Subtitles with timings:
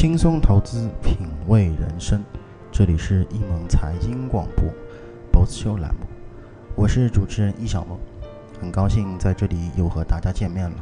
[0.00, 2.24] 轻松投资，品味人生。
[2.72, 4.64] 这里是易盟财经广播
[5.30, 6.06] ，Boss 秀栏目，
[6.74, 7.98] 我是主持人易小梦，
[8.58, 10.76] 很高兴在这里又和大家见面了。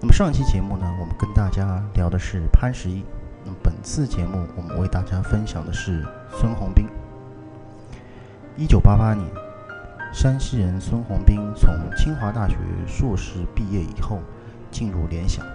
[0.00, 3.04] 那么上期节目呢，我们跟大家聊的是潘石屹。
[3.44, 6.88] 那么本次节目，我们为大家分享的是孙宏斌。
[8.56, 9.24] 一九八八年，
[10.12, 12.56] 山西人孙宏斌从清华大学
[12.88, 14.18] 硕士毕业以后，
[14.72, 15.46] 进入联想。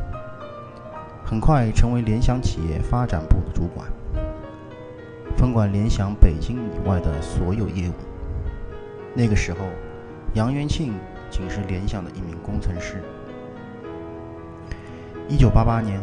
[1.30, 3.86] 很快成为联想企业发展部的主管，
[5.36, 7.94] 分管联想北京以外的所有业务。
[9.14, 9.60] 那个时候，
[10.36, 10.94] 杨元庆
[11.30, 13.04] 仅是联想的一名工程师。
[15.28, 16.02] 一九八八年，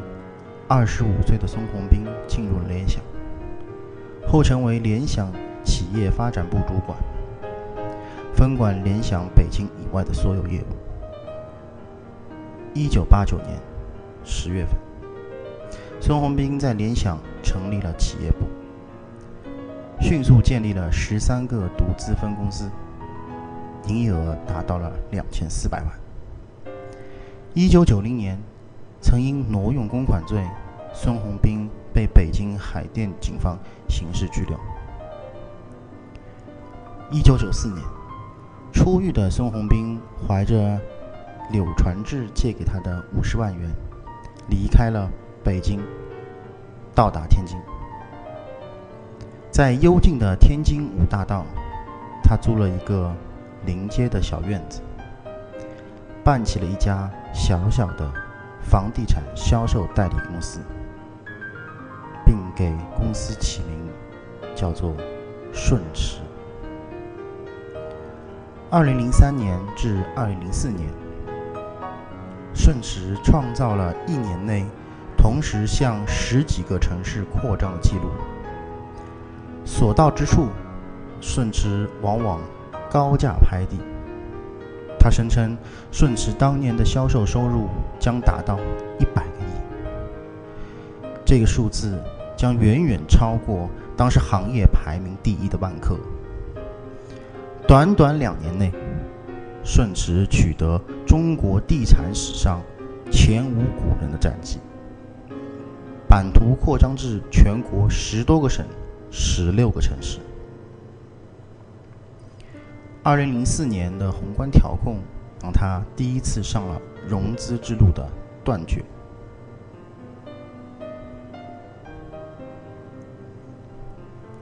[0.68, 3.02] 二十五岁的孙宏斌进入了联想，
[4.28, 5.32] 后成为联想
[5.64, 6.98] 企业发展部主管，
[8.34, 10.66] 分管联想北京以外的所有业务。
[12.74, 13.58] 一九八九年
[14.22, 14.76] 十月份。
[16.06, 18.40] 孙宏斌在联想成立了企业部，
[20.02, 22.70] 迅速建立了十三个独资分公司，
[23.86, 25.90] 营业额达到了两千四百万。
[27.54, 28.38] 一九九零年，
[29.00, 30.46] 曾因挪用公款罪，
[30.92, 34.60] 孙宏斌被北京海淀警方刑事拘留。
[37.10, 37.82] 一九九四年，
[38.74, 40.78] 出狱的孙宏斌怀着
[41.50, 43.70] 柳传志借给他的五十万元，
[44.50, 45.10] 离开了。
[45.44, 45.78] 北京，
[46.94, 47.58] 到达天津，
[49.50, 51.44] 在幽静的天津五大道，
[52.22, 53.14] 他租了一个
[53.66, 54.80] 临街的小院子，
[56.24, 58.10] 办起了一家小小的
[58.62, 60.60] 房地产销售代理公司，
[62.24, 63.86] 并给公司起名
[64.54, 64.96] 叫做
[65.52, 66.20] “顺驰”。
[68.72, 70.88] 二零零三年至二零零四年，
[72.54, 74.64] 顺驰创造了一年内。
[75.24, 78.10] 同时向十几个城市扩张的记录，
[79.64, 80.48] 所到之处，
[81.18, 82.38] 顺驰往往
[82.90, 83.78] 高价拍地。
[85.00, 85.56] 他声称，
[85.90, 88.58] 顺驰当年的销售收入将达到
[88.98, 91.98] 一百个亿，这个数字
[92.36, 95.98] 将远远超过当时行业排名第一的万科。
[97.66, 98.70] 短短两年内，
[99.64, 102.60] 顺驰取得中国地产史上
[103.10, 104.60] 前无古人的战绩。
[106.14, 108.64] 版图扩张至全国十多个省、
[109.10, 110.20] 十六个城市。
[113.02, 114.98] 二零零四年的宏观调控
[115.42, 118.08] 让他第一次上了融资之路的
[118.44, 118.84] 断绝。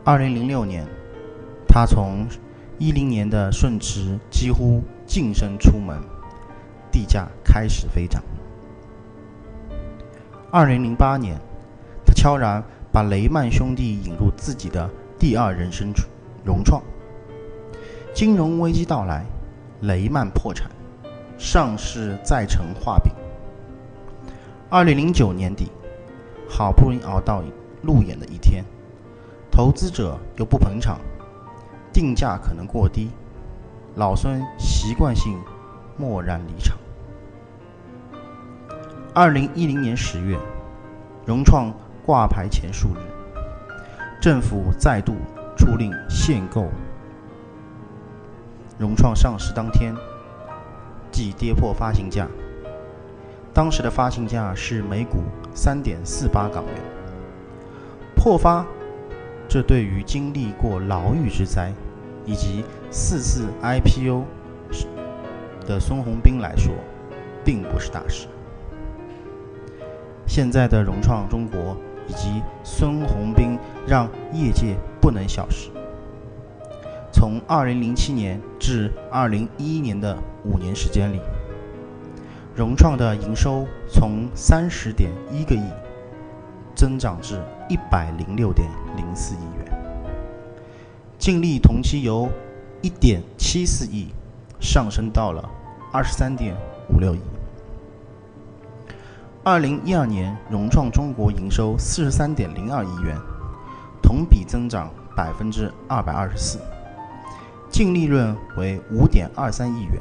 [0.04, 0.86] 二零零六年，
[1.66, 2.26] 他从
[2.78, 5.98] 一零年的顺驰几乎净身出门，
[6.90, 8.22] 地价开始飞涨。
[10.50, 11.40] 二零零八年。
[12.22, 12.62] 悄然
[12.92, 14.88] 把雷曼兄弟引入自己的
[15.18, 15.92] 第二人生，
[16.44, 16.80] 融创。
[18.14, 19.26] 金融危机到来，
[19.80, 20.70] 雷曼破产，
[21.36, 23.12] 上市再成画饼。
[24.70, 25.66] 二零零九年底，
[26.48, 27.42] 好不容易熬到
[27.82, 28.64] 路演的一天，
[29.50, 31.00] 投资者又不捧场，
[31.92, 33.10] 定价可能过低，
[33.96, 35.36] 老孙习惯性
[35.96, 36.78] 默然离场。
[39.12, 40.38] 二零一零年十月，
[41.26, 41.74] 融创。
[42.04, 42.98] 挂牌前数日，
[44.20, 45.14] 政府再度
[45.56, 46.68] 出令限购。
[48.76, 49.94] 融创上市当天，
[51.12, 52.26] 即跌破发行价。
[53.54, 55.18] 当时的发行价是每股
[55.54, 56.74] 三点四八港元。
[58.16, 58.66] 破发，
[59.48, 61.72] 这对于经历过牢狱之灾
[62.24, 64.24] 以及四次 IPO
[65.68, 66.74] 的孙宏斌来说，
[67.44, 68.26] 并不是大事。
[70.26, 71.76] 现在的融创中国。
[72.08, 75.70] 以及孙宏斌让业界不能小视。
[77.12, 81.20] 从2007年至2011年的五年时间里，
[82.54, 85.62] 融创的营收从30.1个亿
[86.74, 88.52] 增长至106.04
[88.96, 89.72] 亿元，
[91.18, 92.28] 净利同期由
[92.82, 94.08] 1.74亿
[94.58, 95.48] 上升到了
[95.92, 97.20] 23.56亿。
[99.44, 103.18] 二零一二年，融创中国营收四十三点零二亿元，
[104.00, 106.60] 同比增长百分之二百二十四，
[107.68, 110.00] 净利润为五点二三亿元，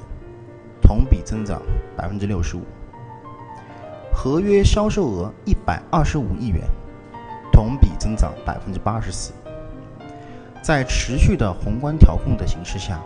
[0.80, 1.60] 同比增长
[1.98, 2.62] 百分之六十五，
[4.14, 6.62] 合约销售额一百二十五亿元，
[7.52, 9.34] 同比增长百分之八十四。
[10.62, 13.00] 在持续的宏观调控的形势下，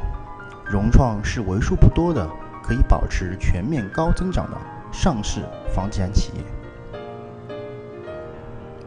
[0.66, 2.30] 融创是为数不多的
[2.62, 4.58] 可以保持全面高增长的。
[4.96, 6.44] 上市房地产企业，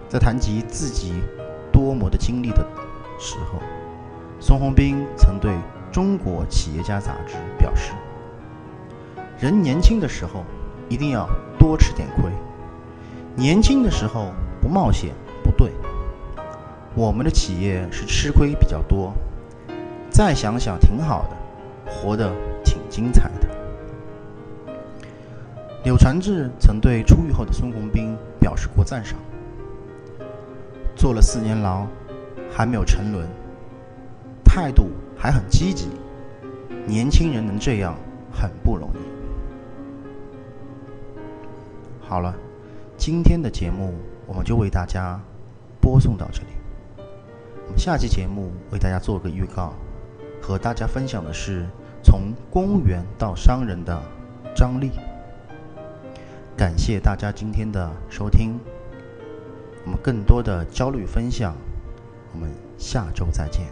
[0.08, 1.22] 在谈及自己
[1.70, 2.66] 多么的经历的
[3.20, 3.60] 时候，
[4.40, 5.52] 孙宏斌曾对
[5.92, 7.92] 《中国企业家》杂志表示
[9.38, 10.44] ：“人年轻的时候
[10.88, 11.28] 一定要
[11.58, 12.32] 多吃点亏，
[13.36, 14.32] 年轻的时候
[14.62, 15.14] 不冒险
[15.44, 15.70] 不对。
[16.94, 19.12] 我们的企业是吃亏比较多，
[20.10, 21.36] 再想想挺好的，
[21.86, 22.32] 活得
[22.64, 23.46] 挺精彩的。”
[25.88, 29.18] 柳传志曾对出狱后的孙宏斌表示过赞赏。
[30.94, 31.86] 坐了四年牢，
[32.52, 33.26] 还没有沉沦，
[34.44, 35.88] 态度还很积极。
[36.86, 37.96] 年轻人能这样
[38.30, 38.98] 很不容易。
[42.06, 42.34] 好了，
[42.98, 43.94] 今天的节目
[44.26, 45.18] 我们就为大家
[45.80, 46.48] 播送到这里。
[47.64, 49.72] 我们下期节目为大家做个预告，
[50.42, 51.66] 和大家分享的是
[52.04, 53.98] 从公务员到商人的
[54.54, 54.90] 张力。
[56.58, 58.58] 感谢大家今天的收听。
[59.84, 61.54] 我们更多的焦虑分享，
[62.32, 63.62] 我们下周再见。